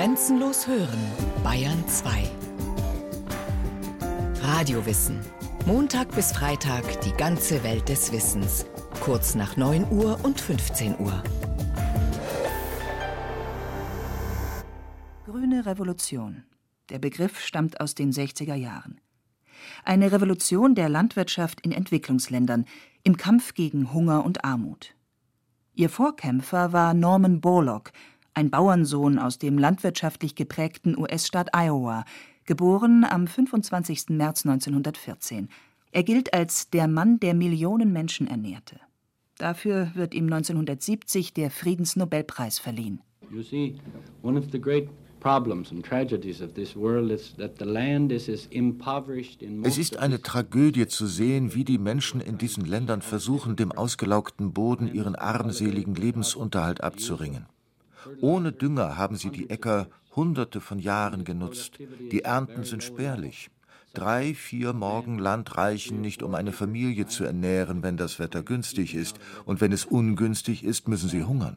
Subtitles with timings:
[0.00, 0.98] Grenzenlos hören,
[1.44, 2.24] Bayern 2.
[4.40, 5.20] Radiowissen.
[5.66, 8.64] Montag bis Freitag die ganze Welt des Wissens.
[9.00, 11.22] Kurz nach 9 Uhr und 15 Uhr.
[15.26, 16.44] Grüne Revolution.
[16.88, 19.02] Der Begriff stammt aus den 60er Jahren.
[19.84, 22.64] Eine Revolution der Landwirtschaft in Entwicklungsländern
[23.02, 24.94] im Kampf gegen Hunger und Armut.
[25.74, 27.92] Ihr Vorkämpfer war Norman Borlaug,
[28.34, 32.04] ein Bauernsohn aus dem landwirtschaftlich geprägten US-Staat Iowa,
[32.44, 34.10] geboren am 25.
[34.10, 35.48] März 1914.
[35.92, 38.80] Er gilt als der Mann, der Millionen Menschen ernährte.
[39.38, 43.00] Dafür wird ihm 1970 der Friedensnobelpreis verliehen.
[43.30, 43.76] You see,
[44.22, 44.88] one of the great
[49.62, 54.52] es ist eine Tragödie zu sehen, wie die Menschen in diesen Ländern versuchen, dem ausgelaugten
[54.52, 57.44] Boden ihren armseligen Lebensunterhalt abzuringen.
[58.20, 61.78] Ohne Dünger haben sie die Äcker hunderte von Jahren genutzt.
[62.12, 63.50] Die Ernten sind spärlich.
[63.92, 68.94] Drei, vier Morgen Land reichen nicht, um eine Familie zu ernähren, wenn das Wetter günstig
[68.94, 71.56] ist, und wenn es ungünstig ist, müssen sie hungern.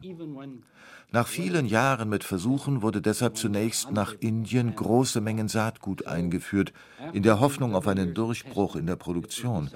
[1.14, 6.72] Nach vielen Jahren mit Versuchen wurde deshalb zunächst nach Indien große Mengen Saatgut eingeführt,
[7.12, 9.70] in der Hoffnung auf einen Durchbruch in der Produktion.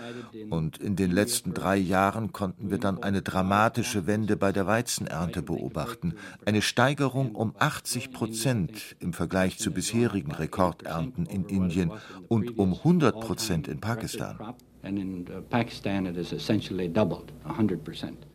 [0.51, 5.43] Und in den letzten drei Jahren konnten wir dann eine dramatische Wende bei der Weizenernte
[5.43, 11.93] beobachten, eine Steigerung um 80 Prozent im Vergleich zu bisherigen Rekordernten in Indien
[12.27, 14.57] und um 100 Prozent in Pakistan.
[14.83, 18.28] And in Pakistan it is essentially doubled, 100 percent.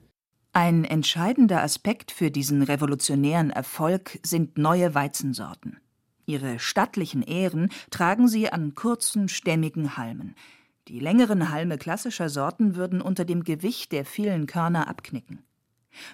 [0.56, 5.80] Ein entscheidender Aspekt für diesen revolutionären Erfolg sind neue Weizensorten.
[6.28, 10.36] Ihre stattlichen Ähren tragen sie an kurzen, stämmigen Halmen.
[10.90, 15.44] Die längeren Halme klassischer Sorten würden unter dem Gewicht der vielen Körner abknicken.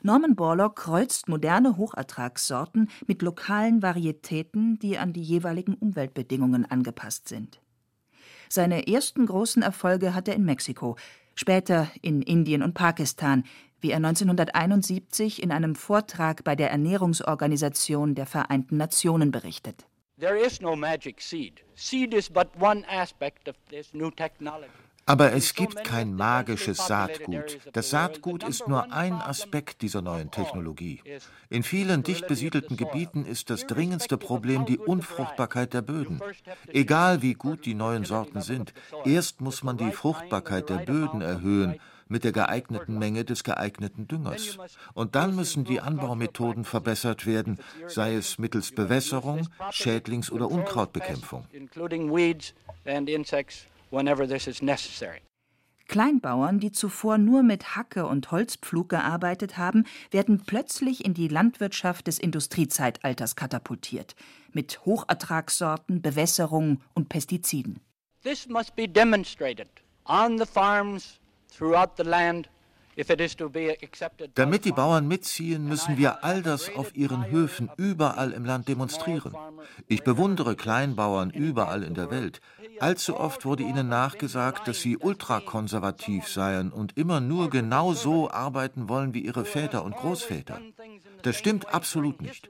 [0.04, 7.60] Norman Borlaug kreuzt moderne Hochertragssorten mit lokalen Varietäten, die an die jeweiligen Umweltbedingungen angepasst sind.
[8.48, 10.96] Seine ersten großen Erfolge hat er in Mexiko,
[11.40, 13.44] später in Indien und Pakistan,
[13.82, 19.86] wie er 1971 in einem Vortrag bei der Ernährungsorganisation der Vereinten Nationen berichtet.
[25.10, 27.58] Aber es gibt kein magisches Saatgut.
[27.74, 31.02] Das Saatgut ist nur ein Aspekt dieser neuen Technologie.
[31.50, 36.22] In vielen dicht besiedelten Gebieten ist das dringendste Problem die Unfruchtbarkeit der Böden.
[36.68, 38.72] Egal wie gut die neuen Sorten sind,
[39.04, 44.60] erst muss man die Fruchtbarkeit der Böden erhöhen mit der geeigneten Menge des geeigneten Düngers.
[44.94, 51.48] Und dann müssen die Anbaumethoden verbessert werden, sei es mittels Bewässerung, Schädlings- oder Unkrautbekämpfung.
[55.88, 62.06] Kleinbauern, die zuvor nur mit Hacke und Holzpflug gearbeitet haben, werden plötzlich in die Landwirtschaft
[62.08, 64.16] des Industriezeitalters katapultiert,
[64.54, 67.80] mit Hochertragssorten, Bewässerung und Pestiziden.
[68.24, 69.68] This must be demonstrated
[70.06, 71.20] on the farms
[74.36, 79.36] damit die Bauern mitziehen, müssen wir all das auf ihren Höfen überall im Land demonstrieren.
[79.88, 82.42] Ich bewundere Kleinbauern überall in der Welt.
[82.80, 88.90] Allzu oft wurde ihnen nachgesagt, dass sie ultrakonservativ seien und immer nur genau so arbeiten
[88.90, 90.60] wollen wie ihre Väter und Großväter.
[91.22, 92.50] Das stimmt absolut nicht.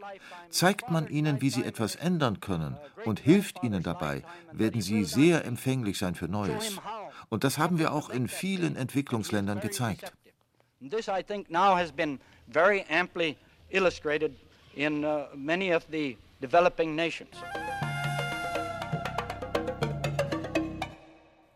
[0.50, 5.46] Zeigt man ihnen, wie sie etwas ändern können und hilft ihnen dabei, werden sie sehr
[5.46, 6.78] empfänglich sein für Neues.
[7.30, 10.14] Und das haben wir auch in vielen Entwicklungsländern gezeigt.
[10.82, 13.38] This, I think, now has been very amply
[13.70, 14.34] illustrated
[14.76, 17.36] in uh, many of the developing nations.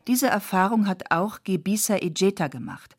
[0.07, 2.97] Diese Erfahrung hat auch Gebisa Ejeta gemacht.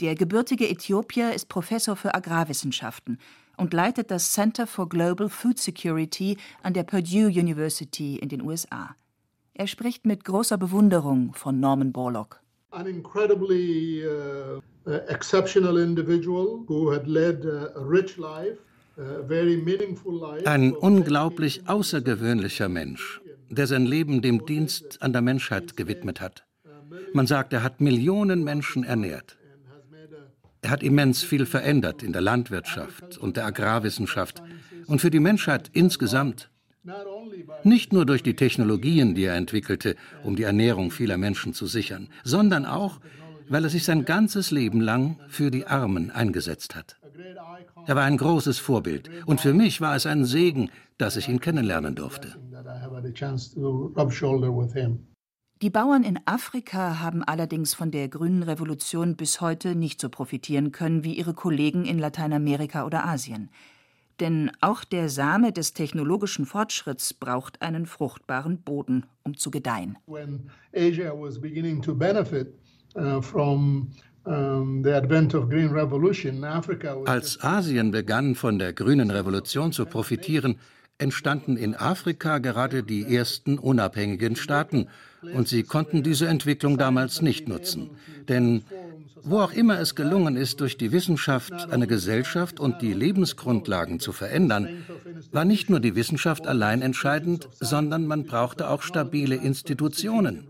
[0.00, 3.18] Der gebürtige Äthiopier ist Professor für Agrarwissenschaften
[3.58, 8.96] und leitet das Center for Global Food Security an der Purdue University in den USA.
[9.52, 12.40] Er spricht mit großer Bewunderung von Norman Borlaug.
[12.70, 14.62] An incredibly uh,
[20.44, 23.20] Ein unglaublich außergewöhnlicher Mensch,
[23.50, 26.44] der sein Leben dem Dienst an der Menschheit gewidmet hat.
[27.12, 29.36] Man sagt, er hat Millionen Menschen ernährt.
[30.62, 34.42] Er hat immens viel verändert in der Landwirtschaft und der Agrarwissenschaft
[34.86, 36.50] und für die Menschheit insgesamt.
[37.62, 42.08] Nicht nur durch die Technologien, die er entwickelte, um die Ernährung vieler Menschen zu sichern,
[42.24, 43.00] sondern auch,
[43.48, 46.96] weil er sich sein ganzes Leben lang für die Armen eingesetzt hat.
[47.86, 51.40] Er war ein großes Vorbild und für mich war es ein Segen, dass ich ihn
[51.40, 52.36] kennenlernen durfte.
[55.60, 60.70] Die Bauern in Afrika haben allerdings von der grünen Revolution bis heute nicht so profitieren
[60.70, 63.50] können wie ihre Kollegen in Lateinamerika oder Asien.
[64.20, 69.96] Denn auch der Same des technologischen Fortschritts braucht einen fruchtbaren Boden, um zu gedeihen.
[70.06, 72.54] When Asia was beginning to benefit
[72.94, 73.88] from
[77.06, 80.58] als Asien begann, von der grünen Revolution zu profitieren,
[80.98, 84.88] entstanden in Afrika gerade die ersten unabhängigen Staaten,
[85.34, 87.90] und sie konnten diese Entwicklung damals nicht nutzen.
[88.28, 88.62] Denn
[89.22, 94.12] wo auch immer es gelungen ist, durch die Wissenschaft eine Gesellschaft und die Lebensgrundlagen zu
[94.12, 94.84] verändern,
[95.32, 100.46] war nicht nur die Wissenschaft allein entscheidend, sondern man brauchte auch stabile Institutionen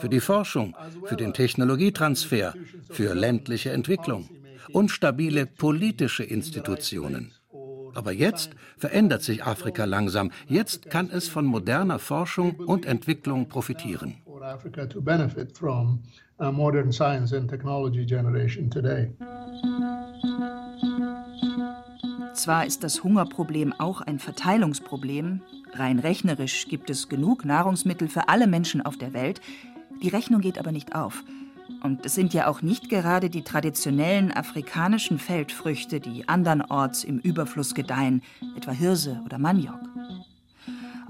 [0.00, 2.54] für die Forschung, für den Technologietransfer,
[2.90, 4.28] für ländliche Entwicklung
[4.72, 7.32] und stabile politische Institutionen.
[7.94, 10.30] Aber jetzt verändert sich Afrika langsam.
[10.46, 14.16] Jetzt kann es von moderner Forschung und Entwicklung profitieren.
[22.34, 25.42] Zwar ist das Hungerproblem auch ein Verteilungsproblem,
[25.74, 29.42] rein rechnerisch gibt es genug Nahrungsmittel für alle Menschen auf der Welt,
[30.02, 31.22] die Rechnung geht aber nicht auf.
[31.82, 37.74] Und es sind ja auch nicht gerade die traditionellen afrikanischen Feldfrüchte, die andernorts im Überfluss
[37.74, 38.22] gedeihen,
[38.56, 39.80] etwa Hirse oder Maniok.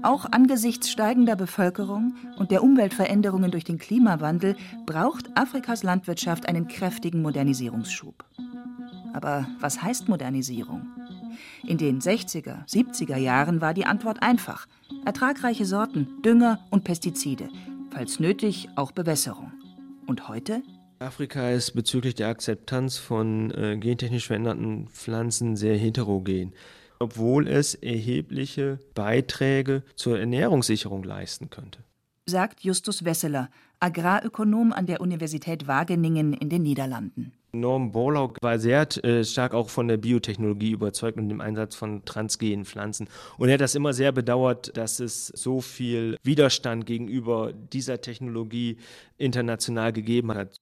[0.03, 4.55] Auch angesichts steigender Bevölkerung und der Umweltveränderungen durch den Klimawandel
[4.85, 8.25] braucht Afrikas Landwirtschaft einen kräftigen Modernisierungsschub.
[9.13, 10.87] Aber was heißt Modernisierung?
[11.67, 14.67] In den 60er, 70er Jahren war die Antwort einfach.
[15.05, 17.49] Ertragreiche Sorten, Dünger und Pestizide,
[17.91, 19.51] falls nötig auch Bewässerung.
[20.07, 20.63] Und heute?
[20.97, 26.53] Afrika ist bezüglich der Akzeptanz von äh, gentechnisch veränderten Pflanzen sehr heterogen,
[27.01, 31.79] obwohl es erhebliche Beiträge zur Ernährungssicherung leisten könnte.
[32.27, 33.49] Sagt Justus Wesseler,
[33.79, 37.33] Agrarökonom an der Universität Wageningen in den Niederlanden.
[37.53, 42.05] Norm Borlaug war sehr äh, stark auch von der Biotechnologie überzeugt und dem Einsatz von
[42.05, 43.09] transgenen Pflanzen.
[43.37, 48.77] Und er hat das immer sehr bedauert, dass es so viel Widerstand gegenüber dieser Technologie
[49.17, 50.55] international gegeben hat.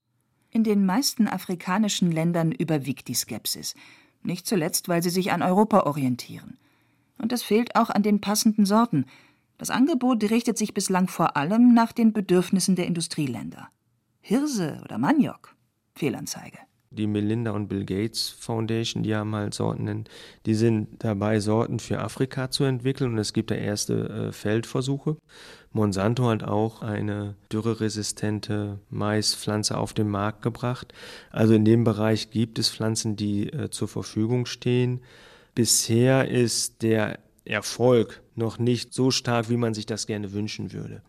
[0.50, 3.76] In den meisten afrikanischen Ländern überwiegt die Skepsis.
[4.24, 6.58] Nicht zuletzt, weil sie sich an Europa orientieren.
[7.18, 9.06] Und es fehlt auch an den passenden Sorten.
[9.58, 13.70] Das Angebot richtet sich bislang vor allem nach den Bedürfnissen der Industrieländer.
[14.22, 15.56] Hirse oder Maniok?
[15.96, 16.60] Fehlanzeige.
[16.92, 20.06] Die Melinda und Bill Gates Foundation, die haben halt Sorten,
[20.46, 25.18] die sind dabei, Sorten für Afrika zu entwickeln und es gibt da erste äh, Feldversuche.
[25.72, 30.94] Monsanto hat auch eine dürreresistente Maispflanze auf den Markt gebracht.
[31.32, 35.02] Also in dem Bereich gibt es Pflanzen, die äh, zur Verfügung stehen.
[35.54, 41.02] Bisher ist der Erfolg noch nicht so stark, wie man sich das gerne wünschen würde.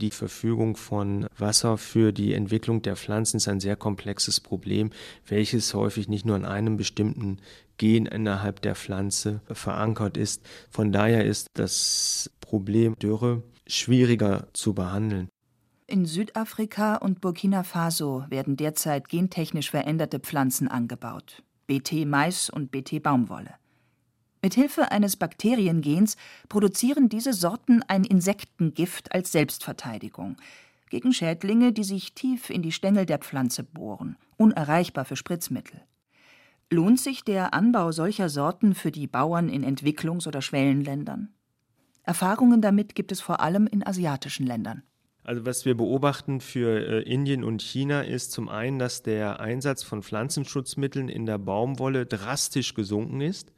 [0.00, 4.90] Die Verfügung von Wasser für die Entwicklung der Pflanzen ist ein sehr komplexes Problem,
[5.26, 7.38] welches häufig nicht nur an einem bestimmten
[7.78, 10.42] Gen innerhalb der Pflanze verankert ist.
[10.70, 15.28] Von daher ist das Problem Dürre schwieriger zu behandeln.
[15.86, 21.42] In Südafrika und Burkina Faso werden derzeit gentechnisch veränderte Pflanzen angebaut.
[21.66, 23.54] BT Mais und BT Baumwolle.
[24.42, 26.16] Mithilfe eines Bakteriengens
[26.48, 30.36] produzieren diese Sorten ein Insektengift als Selbstverteidigung
[30.90, 35.82] gegen Schädlinge, die sich tief in die Stängel der Pflanze bohren, unerreichbar für Spritzmittel.
[36.70, 41.34] Lohnt sich der Anbau solcher Sorten für die Bauern in Entwicklungs- oder Schwellenländern?
[42.08, 44.82] Erfahrungen damit gibt es vor allem in asiatischen Ländern.
[45.24, 49.82] Also was wir beobachten für äh, Indien und China ist zum einen, dass der Einsatz
[49.82, 53.52] von Pflanzenschutzmitteln in der Baumwolle drastisch gesunken ist.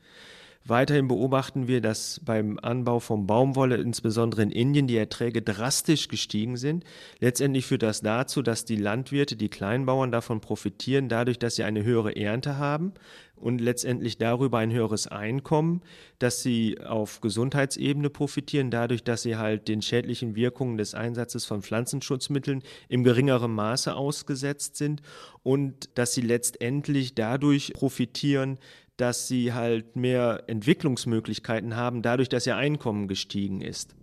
[0.67, 6.57] Weiterhin beobachten wir, dass beim Anbau von Baumwolle, insbesondere in Indien, die Erträge drastisch gestiegen
[6.57, 6.85] sind.
[7.19, 11.83] Letztendlich führt das dazu, dass die Landwirte, die Kleinbauern davon profitieren, dadurch, dass sie eine
[11.83, 12.93] höhere Ernte haben
[13.41, 15.83] und letztendlich darüber ein höheres Einkommen,
[16.19, 21.63] dass sie auf Gesundheitsebene profitieren, dadurch, dass sie halt den schädlichen Wirkungen des Einsatzes von
[21.63, 25.03] Pflanzenschutzmitteln im geringeren Maße ausgesetzt sind
[25.43, 28.59] und dass sie letztendlich dadurch profitieren,
[28.97, 33.95] dass sie halt mehr Entwicklungsmöglichkeiten haben, dadurch, dass ihr Einkommen gestiegen ist.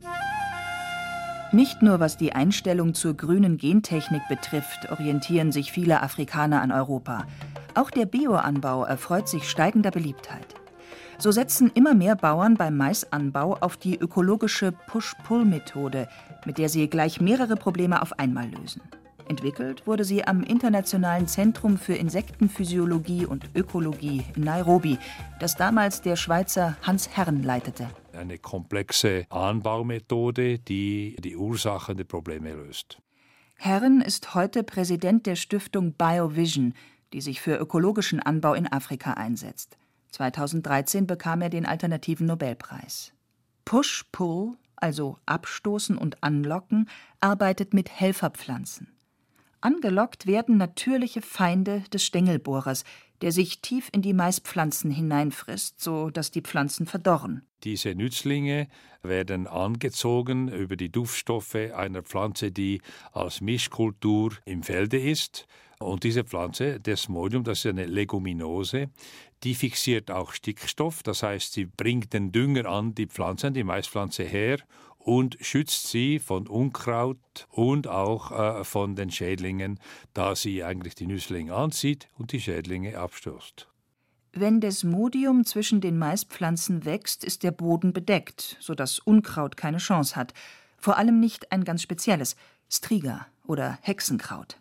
[1.53, 7.25] Nicht nur was die Einstellung zur grünen Gentechnik betrifft, orientieren sich viele Afrikaner an Europa.
[7.77, 10.55] Auch der Bioanbau erfreut sich steigender Beliebtheit.
[11.19, 16.07] So setzen immer mehr Bauern beim Maisanbau auf die ökologische Push-Pull-Methode,
[16.47, 18.81] mit der sie gleich mehrere Probleme auf einmal lösen.
[19.29, 24.97] Entwickelt wurde sie am Internationalen Zentrum für Insektenphysiologie und Ökologie in Nairobi,
[25.39, 27.87] das damals der Schweizer Hans Herren leitete.
[28.11, 32.97] Eine komplexe Anbaumethode, die die Ursachen der Probleme löst.
[33.59, 36.73] Herren ist heute Präsident der Stiftung BioVision,
[37.13, 39.77] die sich für ökologischen Anbau in Afrika einsetzt.
[40.11, 43.13] 2013 bekam er den alternativen Nobelpreis.
[43.65, 48.87] Push-Pull, also Abstoßen und Anlocken, arbeitet mit Helferpflanzen.
[49.59, 52.83] Angelockt werden natürliche Feinde des Stängelbohrers,
[53.21, 57.41] der sich tief in die Maispflanzen hineinfrisst, so dass die Pflanzen verdorren.
[57.63, 58.67] Diese Nützlinge
[59.01, 65.47] werden angezogen über die Duftstoffe einer Pflanze, die als Mischkultur im Felde ist.
[65.79, 68.89] Und diese Pflanze, Desmodium, das ist eine Leguminose,
[69.43, 74.23] die fixiert auch Stickstoff, das heißt, sie bringt den Dünger an die Pflanze, die Maispflanze
[74.23, 74.57] her
[74.97, 79.79] und schützt sie von Unkraut und auch äh, von den Schädlingen,
[80.13, 83.67] da sie eigentlich die Nüsslinge anzieht und die Schädlinge abstößt.
[84.33, 90.33] Wenn Desmodium zwischen den Maispflanzen wächst, ist der Boden bedeckt, sodass Unkraut keine Chance hat.
[90.77, 92.35] Vor allem nicht ein ganz spezielles,
[92.69, 94.57] Striga oder Hexenkraut.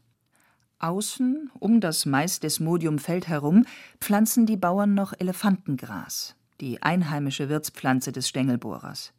[0.78, 3.64] Außen, um das Mais-Desmodium-Feld herum,
[4.00, 9.12] pflanzen die Bauern noch Elefantengras, die einheimische Wirtspflanze des Stängelbohrers.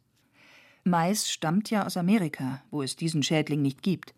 [0.84, 4.14] Mais stammt ja aus Amerika, wo es diesen Schädling nicht gibt.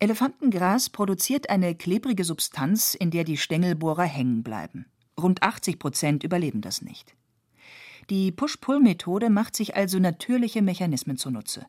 [0.00, 4.86] Elefantengras produziert eine klebrige Substanz, in der die Stängelbohrer hängen bleiben.
[5.18, 7.16] Rund 80 Prozent überleben das nicht.
[8.10, 11.66] Die Push-Pull-Methode macht sich also natürliche Mechanismen zunutze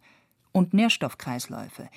[0.51, 1.89] und Nährstoffkreisläufe.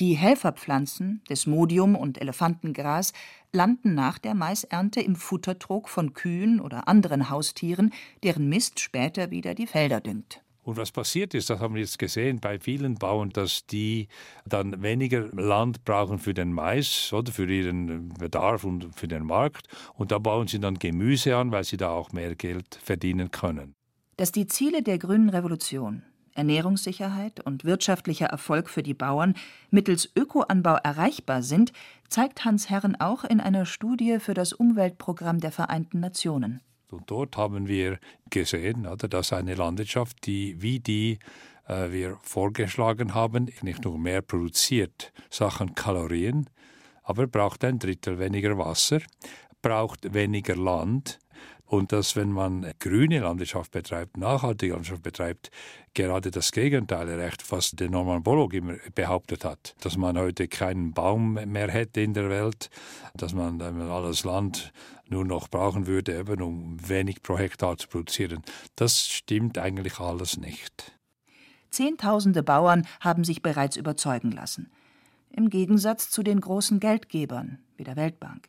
[0.00, 3.12] Die Helferpflanzen, Desmodium und Elefantengras,
[3.52, 7.92] landen nach der Maisernte im Futtertrog von Kühen oder anderen Haustieren,
[8.22, 10.42] deren Mist später wieder die Felder düngt.
[10.62, 14.08] Und was passiert ist, das haben wir jetzt gesehen bei vielen Bauern, dass die
[14.46, 19.68] dann weniger Land brauchen für den Mais oder für ihren Bedarf und für den Markt.
[19.94, 23.74] Und da bauen sie dann Gemüse an, weil sie da auch mehr Geld verdienen können.
[24.16, 26.04] Dass die Ziele der grünen Revolution
[26.34, 29.34] Ernährungssicherheit und wirtschaftlicher Erfolg für die Bauern
[29.70, 31.72] mittels Ökoanbau erreichbar sind,
[32.08, 36.60] zeigt Hans Herren auch in einer Studie für das Umweltprogramm der Vereinten Nationen.
[36.90, 37.98] Und dort haben wir
[38.30, 41.18] gesehen, dass eine Landwirtschaft, die wie die
[41.68, 46.50] äh, wir vorgeschlagen haben, nicht nur mehr produziert Sachen Kalorien,
[47.02, 49.00] aber braucht ein Drittel weniger Wasser,
[49.62, 51.18] braucht weniger Land,
[51.70, 55.50] und dass, wenn man grüne Landwirtschaft betreibt, nachhaltige Landwirtschaft betreibt,
[55.94, 60.92] gerade das Gegenteil erreicht, was der Norman Bolog immer behauptet hat, dass man heute keinen
[60.92, 62.70] Baum mehr hätte in der Welt,
[63.14, 64.72] dass man alles Land
[65.08, 68.42] nur noch brauchen würde, eben um wenig pro Hektar zu produzieren.
[68.74, 70.98] Das stimmt eigentlich alles nicht.
[71.70, 74.72] Zehntausende Bauern haben sich bereits überzeugen lassen.
[75.30, 78.48] Im Gegensatz zu den großen Geldgebern wie der Weltbank.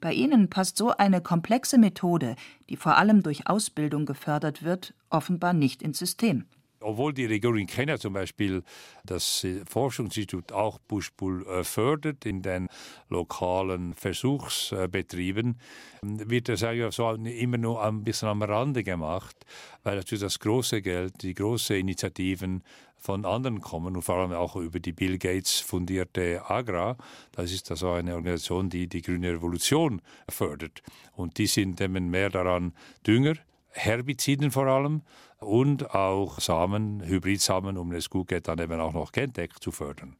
[0.00, 2.36] Bei ihnen passt so eine komplexe Methode,
[2.68, 6.44] die vor allem durch Ausbildung gefördert wird, offenbar nicht ins System.
[6.84, 8.62] Obwohl die Regierung Kenia zum Beispiel
[9.06, 12.68] das Forschungsinstitut auch Bushbull äh, fördert in den
[13.08, 15.58] lokalen Versuchsbetrieben,
[16.02, 19.46] wird das eigentlich so immer nur ein bisschen am Rande gemacht,
[19.82, 22.62] weil natürlich das große Geld, die großen Initiativen
[23.04, 26.96] von anderen kommen und vor allem auch über die Bill Gates fundierte Agra.
[27.32, 30.82] Das ist also eine Organisation, die die grüne Revolution fördert.
[31.12, 32.72] Und die sind eben mehr daran,
[33.06, 33.34] Dünger,
[33.72, 35.02] Herbiziden vor allem
[35.38, 40.16] und auch Samen, Hybridsamen, um es gut geht, dann eben auch noch Gentech zu fördern.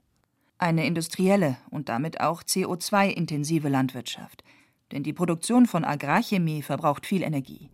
[0.59, 4.45] Eine industrielle und damit auch CO2-intensive Landwirtschaft.
[4.93, 7.71] Denn die Produktion von Agrarchemie verbraucht viel Energie.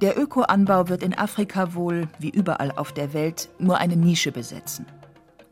[0.00, 4.86] Der Ökoanbau wird in Afrika wohl, wie überall auf der Welt, nur eine Nische besetzen.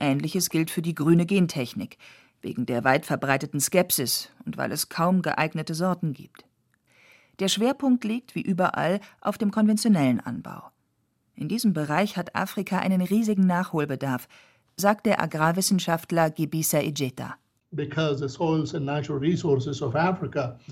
[0.01, 1.99] Ähnliches gilt für die grüne Gentechnik,
[2.41, 6.47] wegen der weit verbreiteten Skepsis und weil es kaum geeignete Sorten gibt.
[7.41, 10.63] Der Schwerpunkt liegt, wie überall, auf dem konventionellen Anbau.
[11.35, 14.29] In diesem Bereich hat Afrika einen riesigen Nachholbedarf,
[14.79, 17.37] sagt der Agrarwissenschaftler Gebisa Ejeta.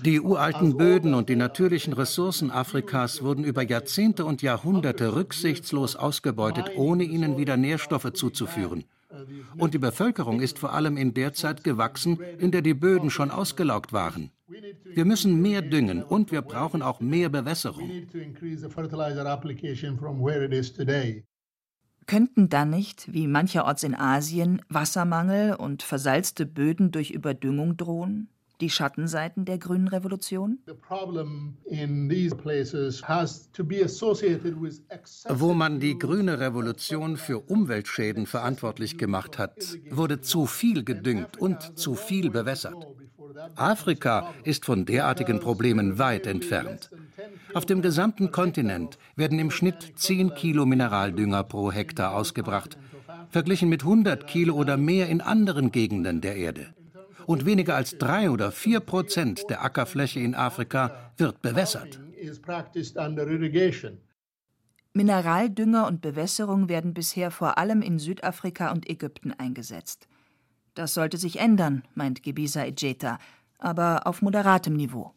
[0.03, 6.71] Die uralten Böden und die natürlichen Ressourcen Afrikas wurden über Jahrzehnte und Jahrhunderte rücksichtslos ausgebeutet,
[6.75, 8.83] ohne ihnen wieder Nährstoffe zuzuführen.
[9.57, 13.29] Und die Bevölkerung ist vor allem in der Zeit gewachsen, in der die Böden schon
[13.29, 14.31] ausgelaugt waren.
[14.83, 17.91] Wir müssen mehr düngen und wir brauchen auch mehr Bewässerung.
[22.07, 28.29] Könnten dann nicht, wie mancherorts in Asien, Wassermangel und versalzte Böden durch Überdüngung drohen?
[28.61, 30.57] Die Schattenseiten der grünen Revolution?
[35.29, 41.77] Wo man die grüne Revolution für Umweltschäden verantwortlich gemacht hat, wurde zu viel gedüngt und
[41.77, 42.87] zu viel bewässert.
[43.55, 46.89] Afrika ist von derartigen Problemen weit entfernt.
[47.53, 52.77] Auf dem gesamten Kontinent werden im Schnitt 10 Kilo Mineraldünger pro Hektar ausgebracht,
[53.29, 56.73] verglichen mit 100 Kilo oder mehr in anderen Gegenden der Erde.
[57.27, 61.99] und weniger als drei oder vier Prozent der Ackerfläche in Afrika wird bewässert.
[64.93, 70.07] Mineraldünger und Bewässerung werden bisher vor allem in Südafrika und Ägypten eingesetzt.
[70.73, 73.19] Das sollte sich ändern, meint Gebisa Ejeta,
[73.59, 75.13] aber auf moderatem Niveau.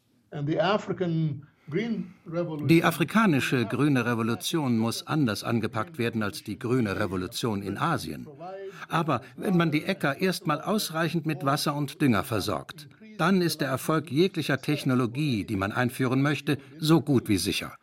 [2.69, 8.27] Die afrikanische grüne Revolution muss anders angepackt werden als die grüne Revolution in Asien.
[8.89, 13.69] Aber wenn man die Äcker erstmal ausreichend mit Wasser und Dünger versorgt, dann ist der
[13.69, 17.77] Erfolg jeglicher Technologie, die man einführen möchte, so gut wie sicher.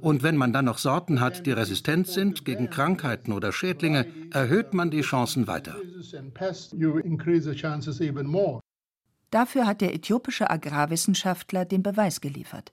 [0.00, 4.74] Und wenn man dann noch Sorten hat, die resistent sind gegen Krankheiten oder Schädlinge, erhöht
[4.74, 5.76] man die Chancen weiter.
[9.30, 12.72] Dafür hat der äthiopische Agrarwissenschaftler den Beweis geliefert.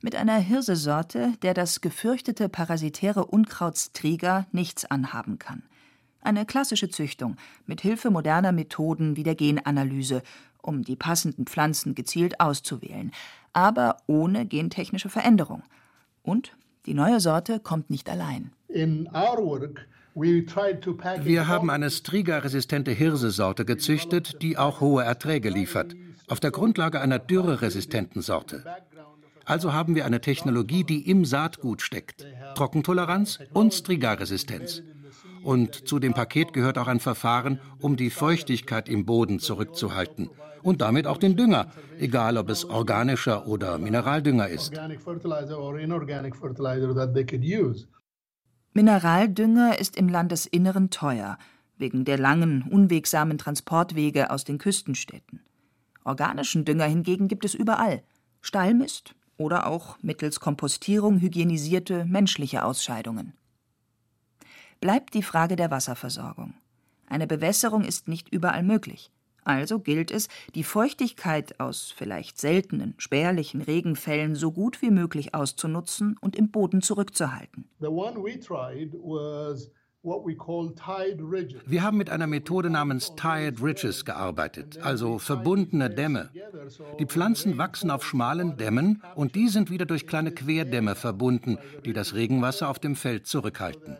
[0.00, 5.62] Mit einer Hirsesorte, der das gefürchtete parasitäre Unkrautstriga nichts anhaben kann.
[6.20, 10.22] Eine klassische Züchtung mit Hilfe moderner Methoden wie der Genanalyse,
[10.62, 13.12] um die passenden Pflanzen gezielt auszuwählen,
[13.52, 15.62] aber ohne gentechnische Veränderung.
[16.22, 18.52] Und die neue Sorte kommt nicht allein.
[21.24, 25.94] Wir haben eine Striga-resistente Hirsesorte gezüchtet, die auch hohe Erträge liefert,
[26.28, 28.64] auf der Grundlage einer dürreresistenten Sorte.
[29.44, 32.26] Also haben wir eine Technologie, die im Saatgut steckt.
[32.54, 34.82] Trockentoleranz und Striga-Resistenz.
[35.42, 40.30] Und zu dem Paket gehört auch ein Verfahren, um die Feuchtigkeit im Boden zurückzuhalten.
[40.62, 41.66] Und damit auch den Dünger,
[41.98, 44.72] egal ob es organischer oder Mineraldünger ist.
[48.72, 51.38] Mineraldünger ist im Landesinneren teuer,
[51.76, 55.40] wegen der langen, unwegsamen Transportwege aus den Küstenstädten.
[56.04, 58.02] Organischen Dünger hingegen gibt es überall.
[58.40, 63.32] Stallmist oder auch mittels Kompostierung hygienisierte menschliche Ausscheidungen.
[64.80, 66.54] Bleibt die Frage der Wasserversorgung.
[67.06, 69.10] Eine Bewässerung ist nicht überall möglich.
[69.44, 76.16] Also gilt es, die Feuchtigkeit aus vielleicht seltenen, spärlichen Regenfällen so gut wie möglich auszunutzen
[76.18, 77.68] und im Boden zurückzuhalten.
[80.04, 86.30] Wir haben mit einer Methode namens Tied Ridges gearbeitet, also verbundene Dämme.
[86.98, 91.94] Die Pflanzen wachsen auf schmalen Dämmen und die sind wieder durch kleine Querdämme verbunden, die
[91.94, 93.96] das Regenwasser auf dem Feld zurückhalten.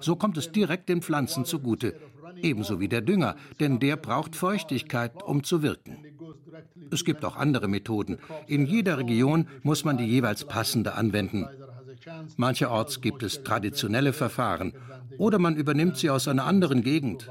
[0.00, 1.94] So kommt es direkt den Pflanzen zugute
[2.42, 5.98] ebenso wie der Dünger, denn der braucht Feuchtigkeit, um zu wirken.
[6.90, 8.18] Es gibt auch andere Methoden.
[8.46, 11.46] In jeder Region muss man die jeweils passende anwenden.
[12.36, 14.72] Mancherorts gibt es traditionelle Verfahren
[15.18, 17.28] oder man übernimmt sie aus einer anderen Gegend.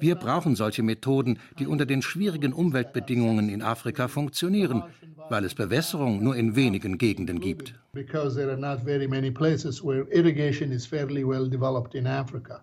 [0.00, 4.82] Wir brauchen solche Methoden, die unter den schwierigen Umweltbedingungen in Afrika funktionieren,
[5.30, 7.74] weil es Bewässerung nur in wenigen Gegenden gibt.
[7.92, 12.62] Because there are not very many places where irrigation is fairly well developed in Africa.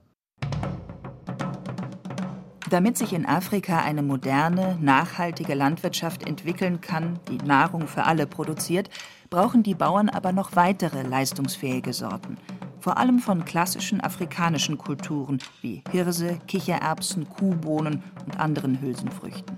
[2.74, 8.90] Damit sich in Afrika eine moderne, nachhaltige Landwirtschaft entwickeln kann, die Nahrung für alle produziert,
[9.30, 12.40] brauchen die Bauern aber noch weitere leistungsfähige Sorten,
[12.80, 19.56] vor allem von klassischen afrikanischen Kulturen wie Hirse, Kichererbsen, Kuhbohnen und anderen Hülsenfrüchten.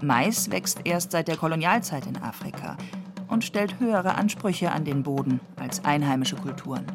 [0.00, 2.76] Mais wächst erst seit der Kolonialzeit in Afrika
[3.26, 6.86] und stellt höhere Ansprüche an den Boden als einheimische Kulturen.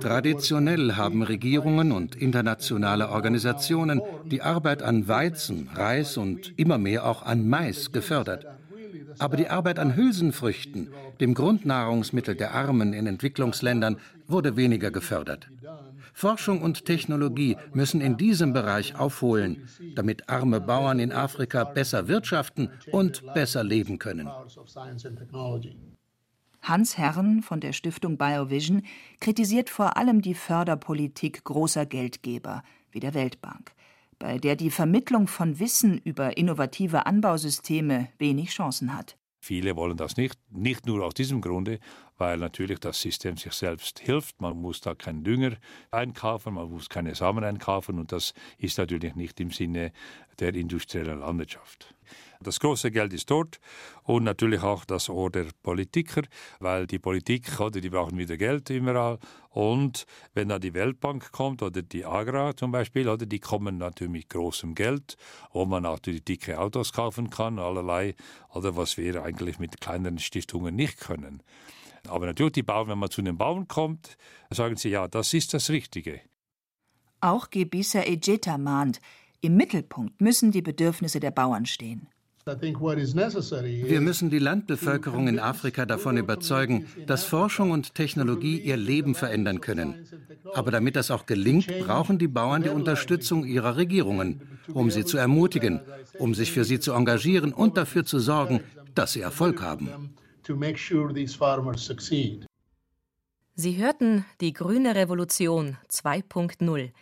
[0.00, 7.22] Traditionell haben Regierungen und internationale Organisationen die Arbeit an Weizen, Reis und immer mehr auch
[7.22, 8.46] an Mais gefördert.
[9.20, 10.88] Aber die Arbeit an Hülsenfrüchten,
[11.20, 15.48] dem Grundnahrungsmittel der Armen in Entwicklungsländern, wurde weniger gefördert.
[16.12, 22.70] Forschung und Technologie müssen in diesem Bereich aufholen, damit arme Bauern in Afrika besser wirtschaften
[22.90, 24.28] und besser leben können.
[26.62, 28.82] Hans Herren von der Stiftung BioVision
[29.20, 33.72] kritisiert vor allem die Förderpolitik großer Geldgeber wie der Weltbank,
[34.18, 39.16] bei der die Vermittlung von Wissen über innovative Anbausysteme wenig Chancen hat.
[39.40, 41.78] Viele wollen das nicht, nicht nur aus diesem Grunde,
[42.18, 44.40] weil natürlich das System sich selbst hilft.
[44.40, 45.56] Man muss da keinen Dünger
[45.90, 49.92] einkaufen, man muss keine Samen einkaufen und das ist natürlich nicht im Sinne
[50.38, 51.94] der industriellen Landwirtschaft.
[52.40, 53.58] Das große Geld ist dort
[54.04, 56.22] und natürlich auch das Ohr der Politiker,
[56.60, 59.18] weil die Politik, oder, die brauchen wieder Geld überall.
[59.50, 64.12] Und wenn da die Weltbank kommt oder die Agra zum Beispiel, oder, die kommen natürlich
[64.12, 65.16] mit großem Geld,
[65.52, 68.14] wo man natürlich dicke Autos kaufen kann, allerlei,
[68.54, 71.42] oder was wir eigentlich mit kleineren Stiftungen nicht können.
[72.06, 74.16] Aber natürlich die Bauern, wenn man zu den Bauern kommt,
[74.50, 76.20] sagen sie, ja, das ist das Richtige.
[77.20, 79.00] Auch Gebisa Ejeta mahnt,
[79.40, 82.08] im Mittelpunkt müssen die Bedürfnisse der Bauern stehen.
[82.46, 89.60] Wir müssen die Landbevölkerung in Afrika davon überzeugen, dass Forschung und Technologie ihr Leben verändern
[89.60, 90.06] können.
[90.54, 94.40] Aber damit das auch gelingt, brauchen die Bauern die Unterstützung ihrer Regierungen,
[94.72, 95.80] um sie zu ermutigen,
[96.18, 98.60] um sich für sie zu engagieren und dafür zu sorgen,
[98.94, 100.14] dass sie Erfolg haben.
[103.54, 106.92] Sie hörten die Grüne Revolution 2.0.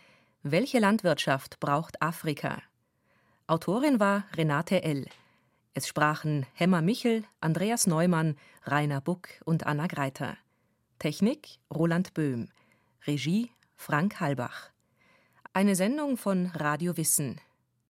[0.43, 2.61] Welche Landwirtschaft braucht Afrika?
[3.47, 5.05] Autorin war Renate L.
[5.73, 10.35] Es sprachen Hemmer Michel, Andreas Neumann, Rainer Buck und Anna Greiter.
[10.99, 12.49] Technik Roland Böhm.
[13.05, 14.71] Regie Frank Halbach.
[15.53, 17.39] Eine Sendung von Radio Wissen,